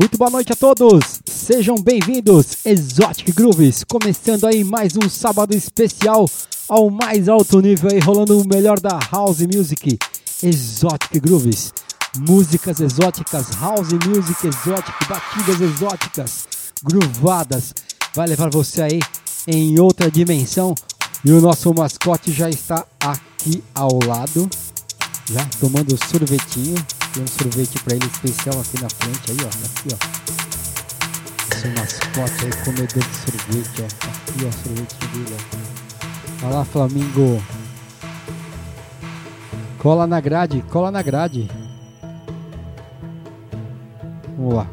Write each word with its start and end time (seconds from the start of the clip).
Muito 0.00 0.16
boa 0.16 0.30
noite 0.30 0.52
a 0.52 0.54
todos, 0.54 1.20
sejam 1.26 1.74
bem-vindos, 1.74 2.58
Exotic 2.64 3.34
Grooves, 3.34 3.82
começando 3.82 4.46
aí 4.46 4.62
mais 4.62 4.96
um 4.96 5.08
sábado 5.08 5.56
especial 5.56 6.24
ao 6.68 6.88
mais 6.88 7.28
alto 7.28 7.58
nível 7.60 7.90
aí, 7.90 7.98
rolando 7.98 8.40
o 8.40 8.46
melhor 8.46 8.78
da 8.78 8.96
House 9.10 9.40
Music, 9.40 9.98
Exotic 10.40 11.20
Grooves, 11.20 11.74
músicas 12.16 12.78
exóticas, 12.78 13.48
House 13.60 13.88
Music 14.06 14.46
exótica, 14.46 15.04
batidas 15.08 15.60
exóticas, 15.60 16.46
groovadas, 16.84 17.74
vai 18.14 18.28
levar 18.28 18.50
você 18.50 18.82
aí 18.82 19.00
em 19.48 19.80
outra 19.80 20.08
dimensão. 20.08 20.76
E 21.24 21.32
o 21.32 21.40
nosso 21.40 21.74
mascote 21.74 22.30
já 22.30 22.48
está 22.48 22.86
aqui 23.00 23.64
ao 23.74 23.98
lado, 24.06 24.48
já 25.28 25.44
tomando 25.58 25.98
sorvetinho. 26.06 26.76
Tem 27.12 27.22
um 27.22 27.26
sorvete 27.26 27.78
para 27.82 27.94
ele 27.96 28.06
especial 28.06 28.60
aqui 28.60 28.82
na 28.82 28.88
frente, 28.90 29.30
aí 29.30 29.36
ó, 29.42 29.48
aqui 29.48 29.88
ó. 29.92 29.98
Esse 31.54 31.68
mascote 31.68 32.44
aí, 32.44 32.64
comedor 32.64 33.02
de 33.02 33.16
sorvete, 33.16 33.82
ó. 33.82 33.86
Aqui 33.86 34.46
ó, 34.46 34.52
sorvete 34.52 34.96
dele, 35.12 35.36
ó. 35.36 36.46
Olha 36.46 36.56
lá, 36.56 36.64
Flamingo. 36.64 37.42
Cola 39.78 40.06
na 40.06 40.20
grade, 40.20 40.62
cola 40.70 40.90
na 40.90 41.02
grade. 41.02 41.50
Vamos 44.36 44.54
lá. 44.54 44.66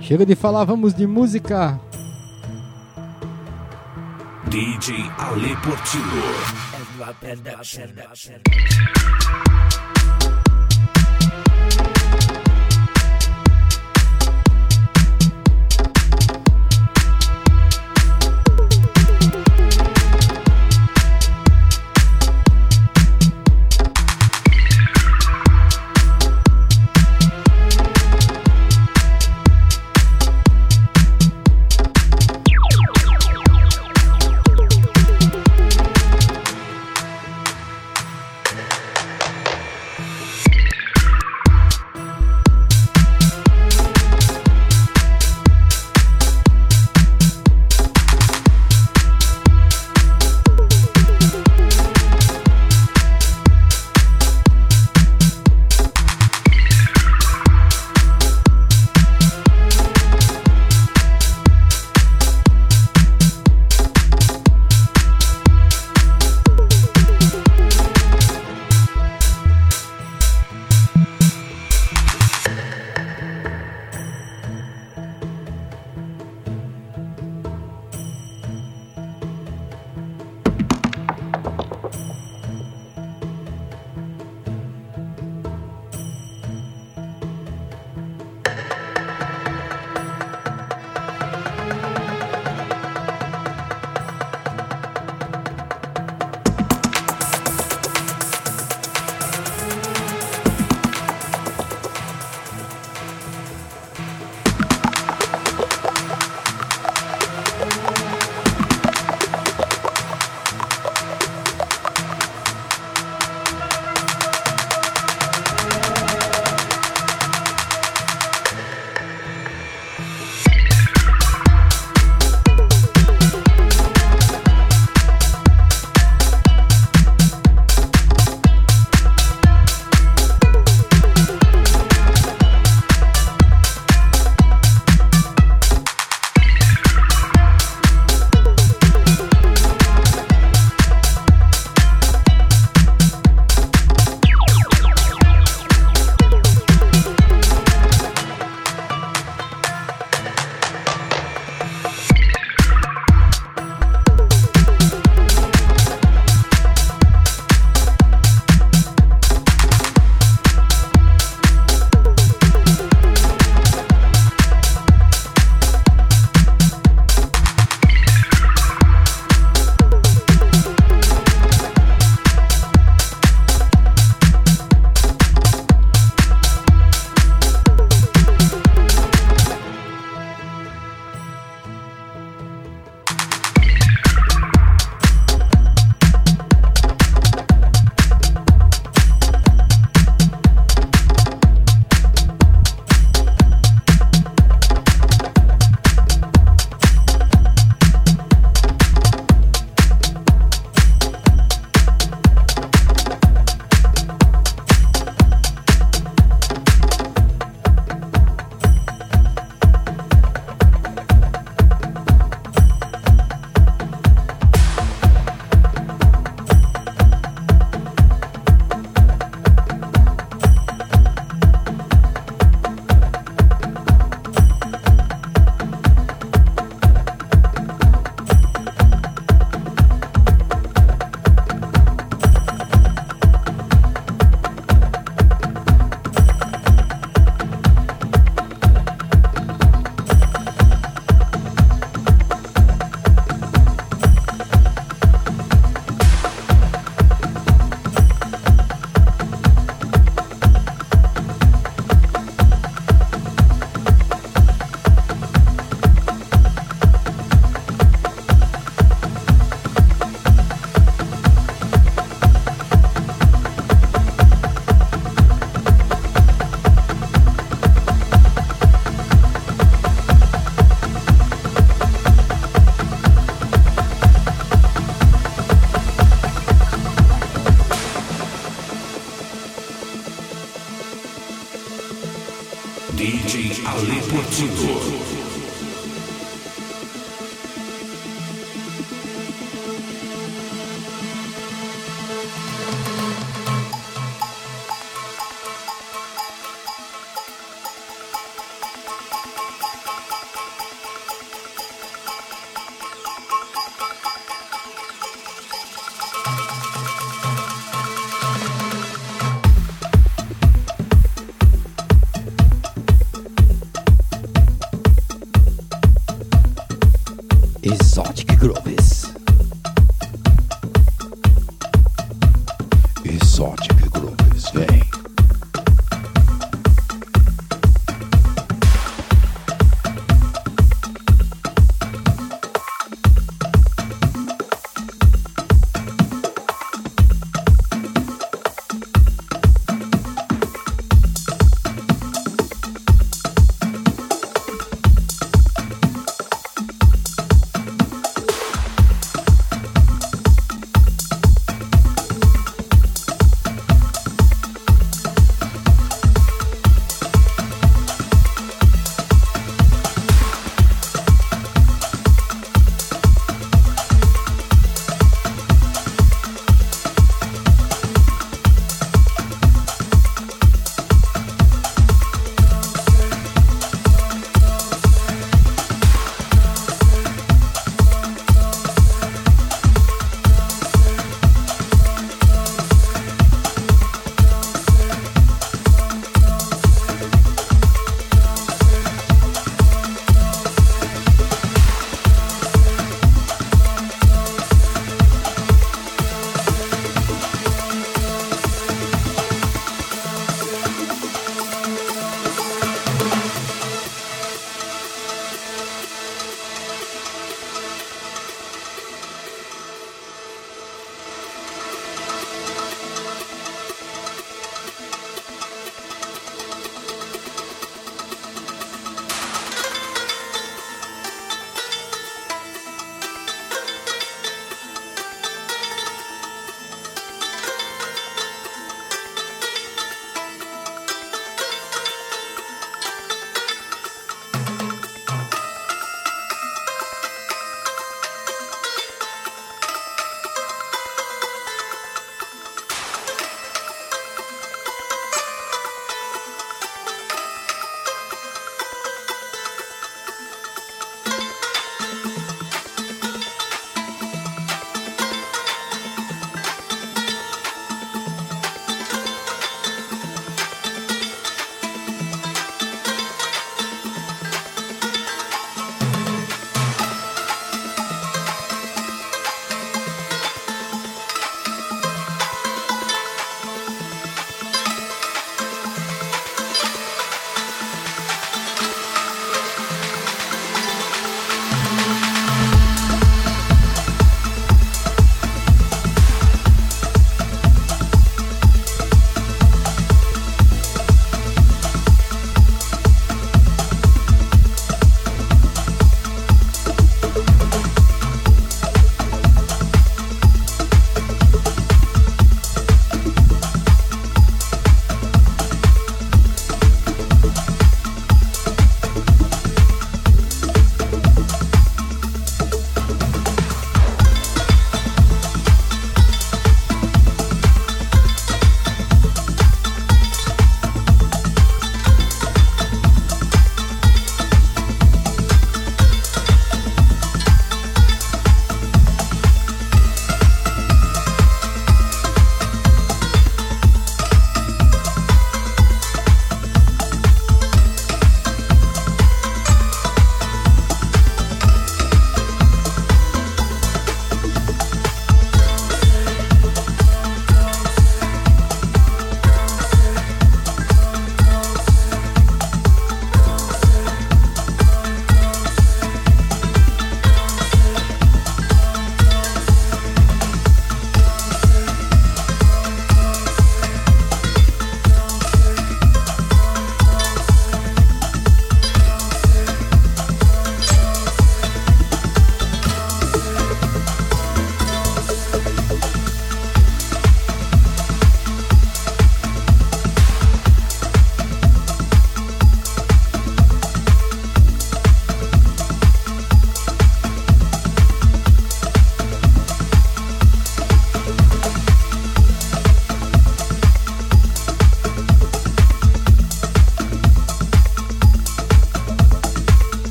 Chega 0.00 0.26
de 0.26 0.34
falar, 0.34 0.64
vamos 0.64 0.92
de 0.92 1.06
música. 1.06 1.80
DJ 4.50 4.94
Ale 5.18 5.56
Portillo. 5.56 6.22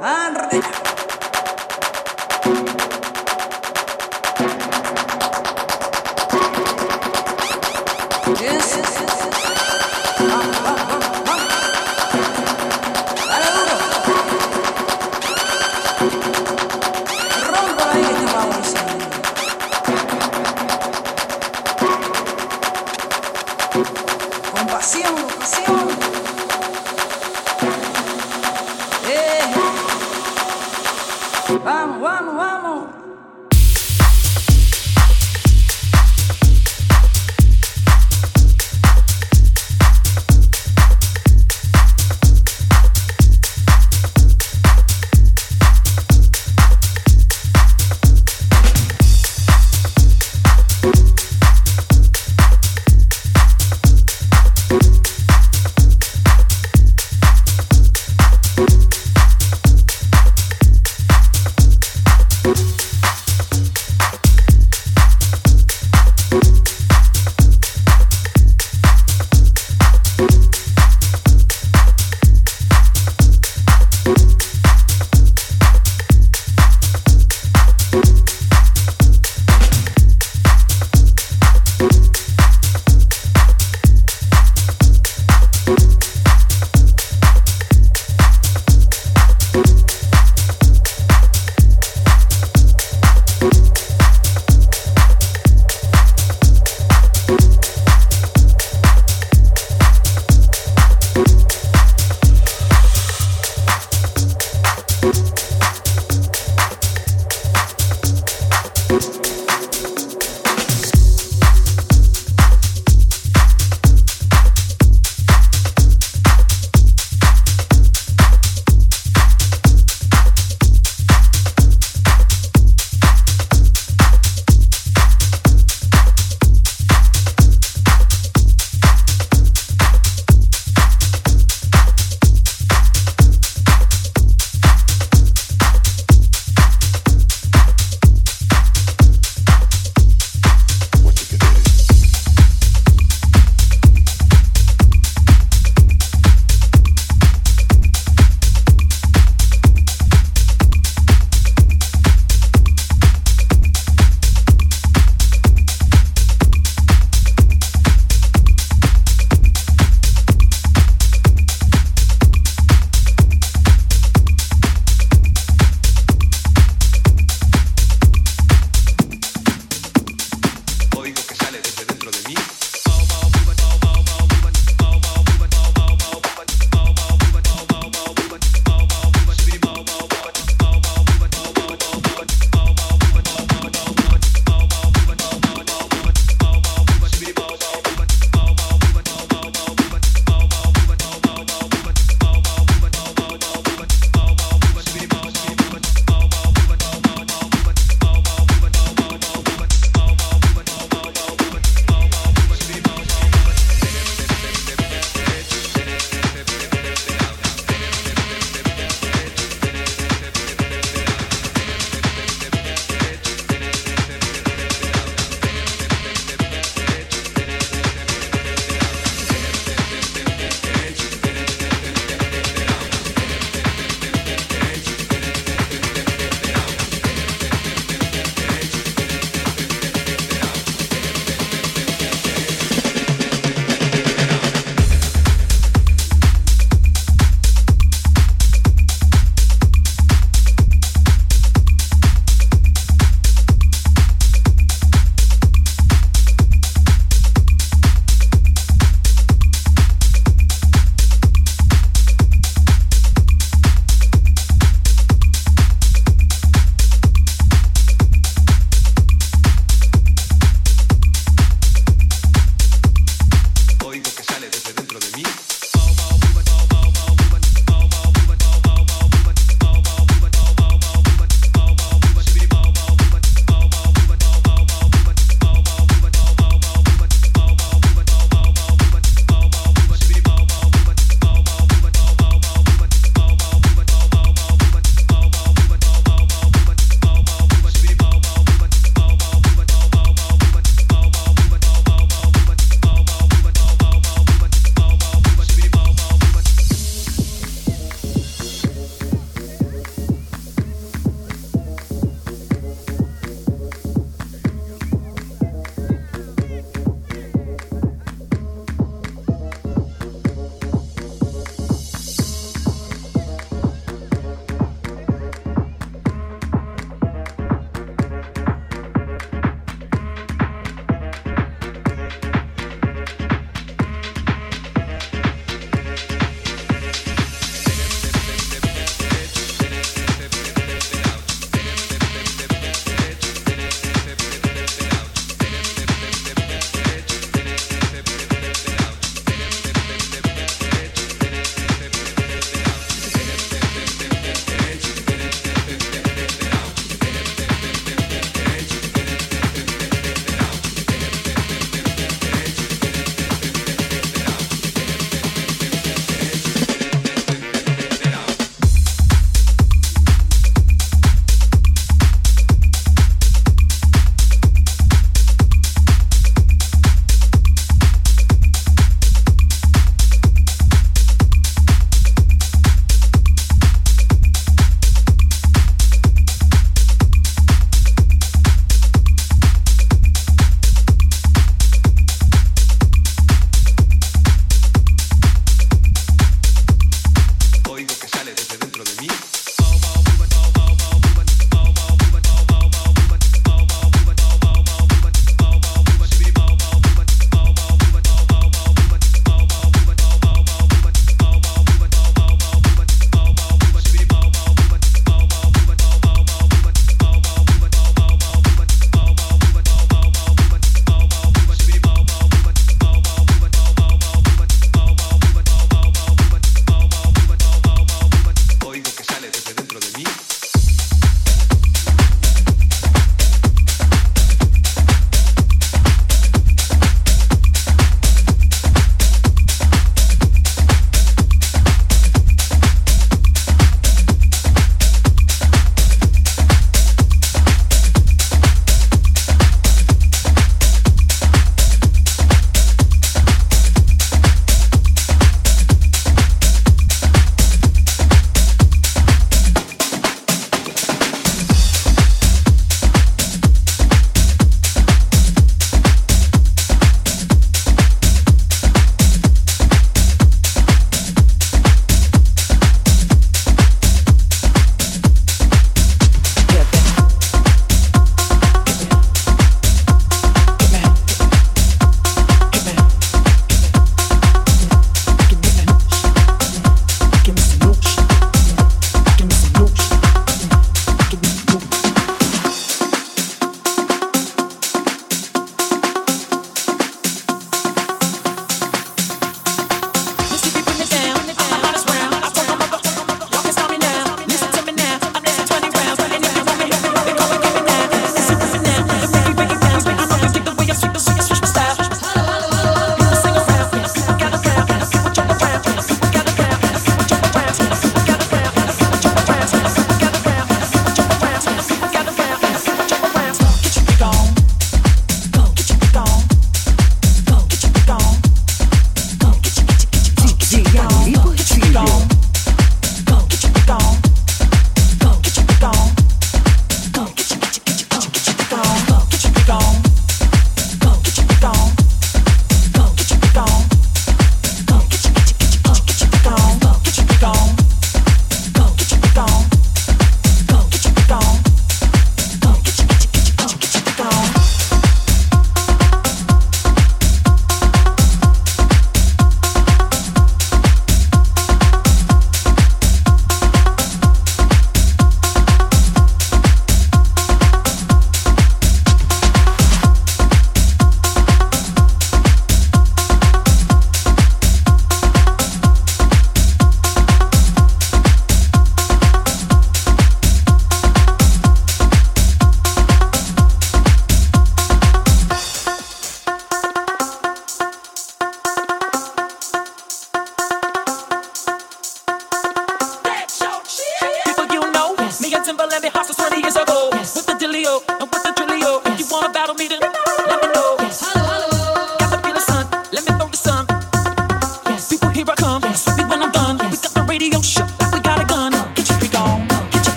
Arre. 0.00 1.09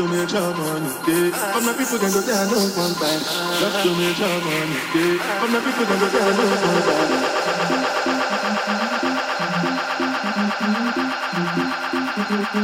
to 0.00 0.08
me 0.08 0.16
a 0.16 0.24
on 0.24 0.24
your 0.24 0.96
day. 1.04 1.28
Eh? 1.28 1.52
But 1.52 1.62
my 1.62 1.72
people 1.76 1.98
can 1.98 2.10
go 2.10 2.20
there, 2.20 2.46
no 2.48 2.56
one 2.56 2.94
by. 2.96 3.20
Love 3.60 3.82
to 3.84 3.90
me 3.98 4.08
a 4.08 4.14
job 4.14 4.42
on 4.48 4.68
your 4.72 4.80
day. 4.96 5.12
Eh? 5.12 5.40
But 5.40 5.50
my 5.52 5.60
people 5.60 5.84
can 5.84 5.98
go 6.00 6.08
there, 6.08 6.32
no 6.32 6.44
one 6.48 6.80
by. 6.88 7.30
Work 12.16 12.30
it, 12.32 12.54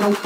work. 0.00 0.25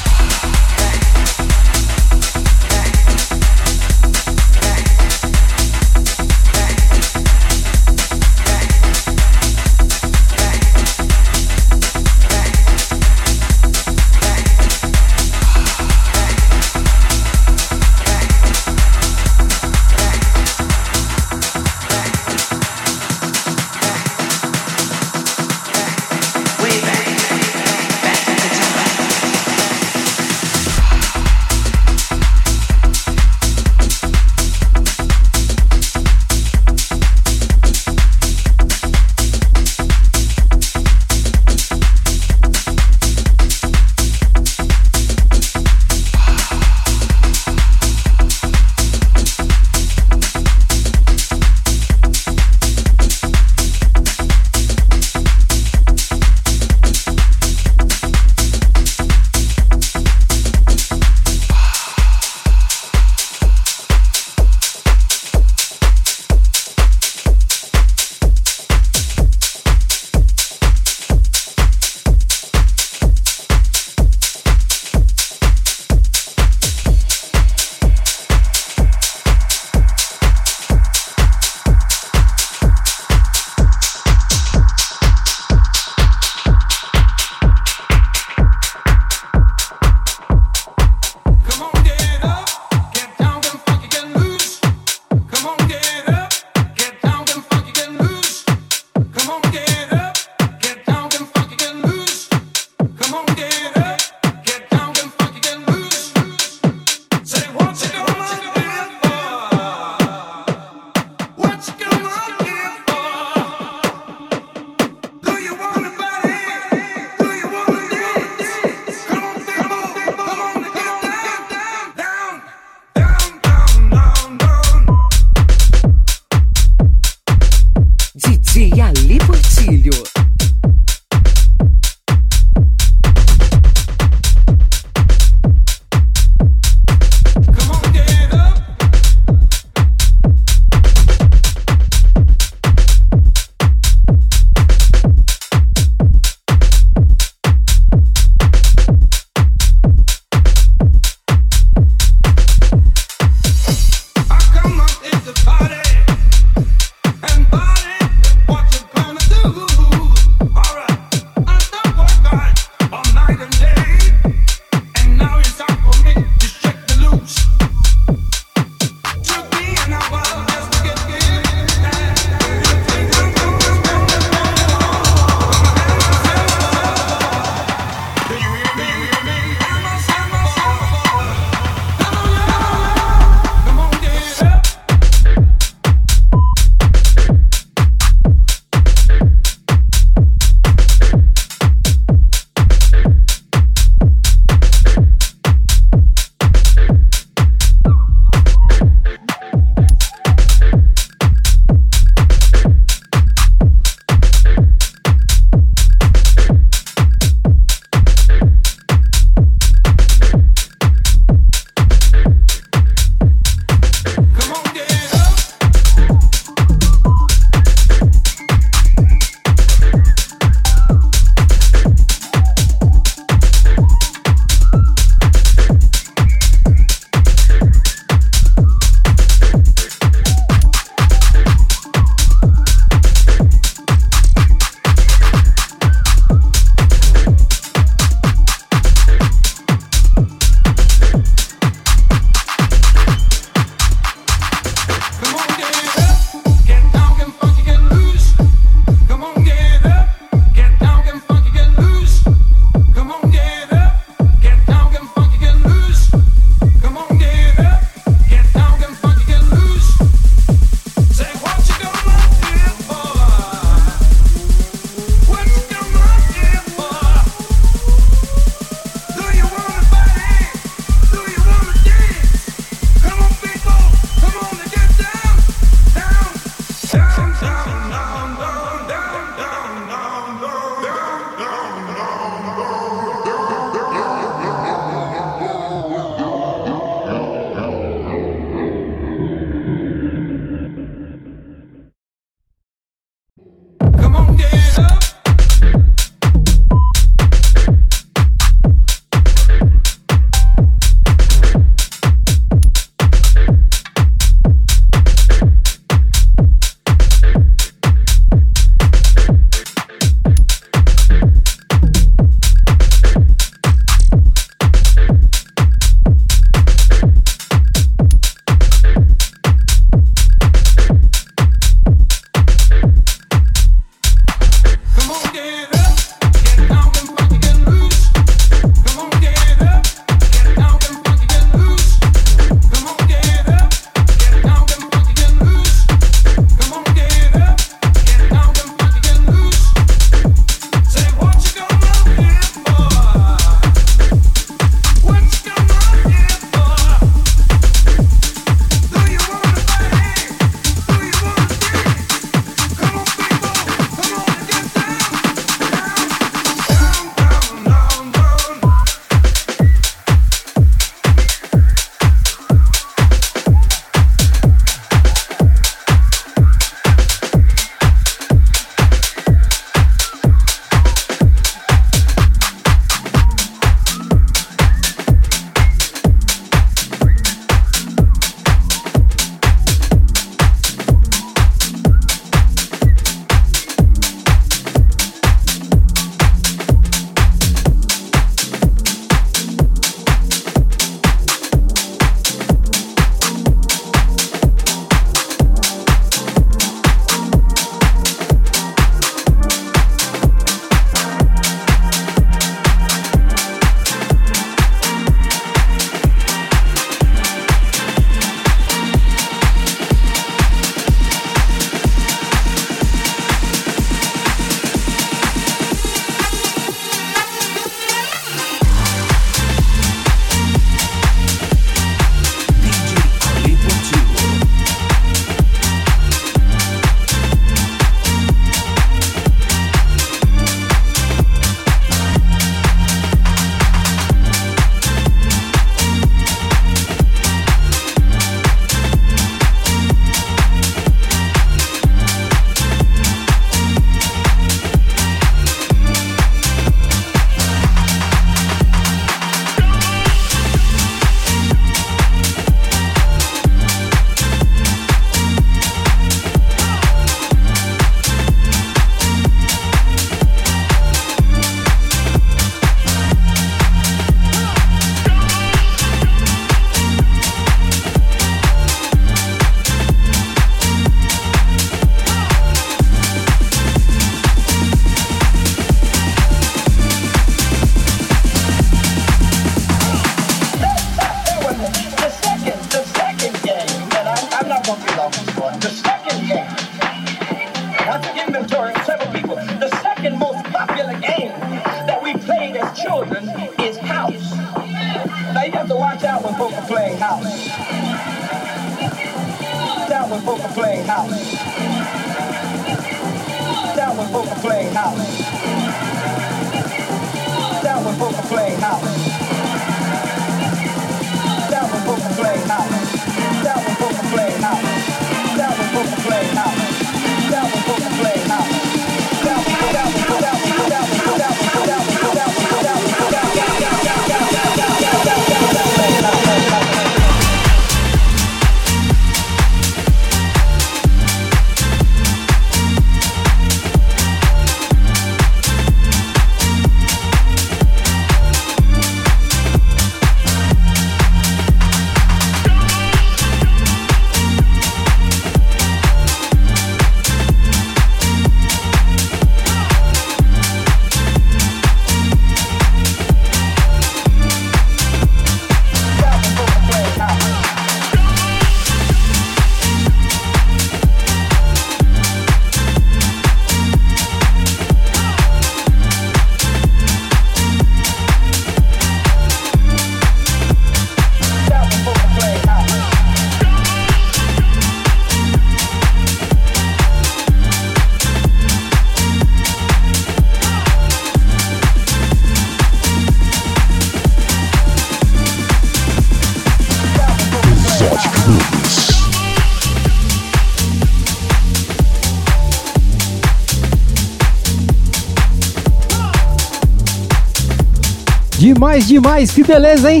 Demais, 598.78 598.86
demais, 598.86 599.30
que 599.32 599.42
beleza, 599.42 599.92
hein? 599.92 600.00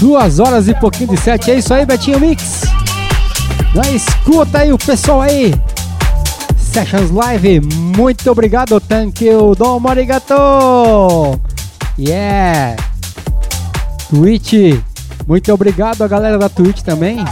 Duas 0.00 0.38
horas 0.38 0.68
e 0.68 0.74
pouquinho 0.74 1.10
de 1.10 1.18
sete. 1.18 1.50
É 1.50 1.58
isso 1.58 1.74
aí, 1.74 1.84
Betinho 1.84 2.18
Mix. 2.18 2.62
Na 3.74 3.90
escuta 3.90 4.60
aí 4.60 4.72
o 4.72 4.78
pessoal 4.78 5.20
aí. 5.20 5.54
Sessions 6.56 7.10
Live, 7.10 7.60
muito 7.60 8.30
obrigado, 8.30 8.80
thank 8.80 9.22
you, 9.22 9.54
domo 9.54 9.86
arigato. 9.88 11.38
Yeah. 11.98 12.76
Twitch, 14.08 14.80
muito 15.26 15.52
obrigado 15.52 16.02
a 16.02 16.08
galera 16.08 16.38
da 16.38 16.48
Twitch 16.48 16.80
também. 16.80 17.22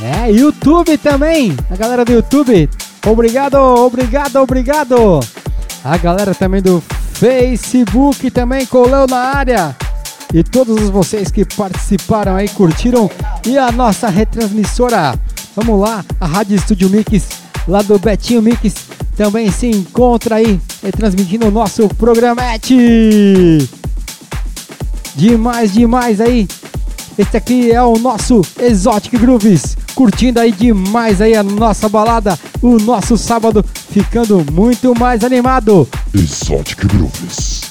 É, 0.00 0.32
YouTube 0.32 0.98
também, 0.98 1.56
a 1.70 1.76
galera 1.76 2.04
do 2.04 2.12
YouTube. 2.12 2.68
Obrigado, 3.06 3.54
obrigado, 3.56 4.36
obrigado. 4.36 5.20
A 5.84 5.96
galera 5.96 6.34
também 6.34 6.60
do 6.60 6.82
Facebook 7.22 8.32
também 8.32 8.66
colou 8.66 9.06
na 9.08 9.16
área. 9.16 9.76
E 10.34 10.42
todos 10.42 10.90
vocês 10.90 11.30
que 11.30 11.44
participaram 11.44 12.34
aí, 12.34 12.48
curtiram. 12.48 13.08
E 13.46 13.56
a 13.56 13.70
nossa 13.70 14.08
retransmissora. 14.08 15.14
Vamos 15.54 15.78
lá, 15.78 16.04
a 16.20 16.26
Rádio 16.26 16.56
Estúdio 16.56 16.90
Mix, 16.90 17.28
lá 17.68 17.80
do 17.80 17.96
Betinho 17.96 18.42
Mix, 18.42 18.74
também 19.16 19.52
se 19.52 19.68
encontra 19.68 20.34
aí, 20.34 20.60
transmitindo 20.90 21.46
o 21.46 21.52
nosso 21.52 21.88
programete. 21.90 23.68
Demais, 25.14 25.72
demais 25.72 26.20
aí. 26.20 26.48
Esse 27.16 27.36
aqui 27.36 27.70
é 27.70 27.80
o 27.84 27.98
nosso 28.00 28.42
Exotic 28.58 29.16
Grooves. 29.16 29.76
Curtindo 29.94 30.40
aí 30.40 30.50
demais 30.50 31.20
aí 31.20 31.36
a 31.36 31.42
nossa 31.44 31.88
balada, 31.88 32.36
o 32.60 32.78
nosso 32.78 33.16
sábado, 33.16 33.64
ficando 33.92 34.44
muito 34.50 34.92
mais 34.98 35.22
animado. 35.22 35.86
Exotic 36.14 36.86
Grooves. 36.86 37.62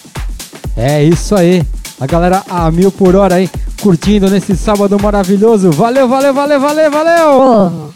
É 0.75 1.03
isso 1.03 1.35
aí. 1.35 1.63
A 1.99 2.07
galera 2.07 2.43
a 2.49 2.71
mil 2.71 2.91
por 2.91 3.15
hora 3.15 3.35
aí, 3.35 3.49
curtindo 3.79 4.29
nesse 4.29 4.55
sábado 4.57 4.99
maravilhoso. 4.99 5.71
Valeu, 5.71 6.07
valeu, 6.07 6.33
valeu, 6.33 6.59
valeu, 6.59 6.91
valeu! 6.91 7.93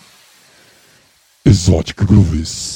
Exotic 1.44 2.06
Grooves. 2.06 2.76